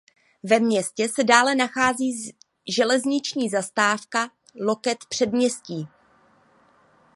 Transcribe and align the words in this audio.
Ve 0.43 0.59
městě 0.59 1.09
se 1.09 1.23
dále 1.23 1.55
nachází 1.55 2.37
železniční 2.67 3.49
zastávka 3.49 4.29
"Loket 4.61 4.97
předměstí". 5.09 5.87